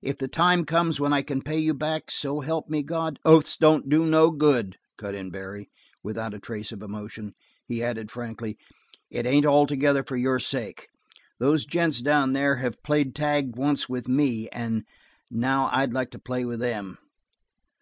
[0.00, 3.58] "If the time comes when I can pay you back, so help me God" "Oaths
[3.58, 5.68] don't do no good," cut in Barry
[6.02, 7.34] without a trace of emotion.
[7.66, 8.56] He added frankly:
[9.10, 10.88] "It ain't altogether for your sake.
[11.38, 14.84] Those gents down there have played tag once with me and
[15.30, 16.96] now I'd like to play with them.